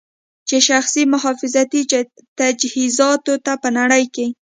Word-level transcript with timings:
چې 0.47 0.57
شخصي 0.69 1.03
محافظتي 1.13 1.81
تجهیزاتو 2.39 3.33
ته 3.45 3.53
په 3.61 3.69
نړۍ 3.77 4.03
کې 4.15 4.27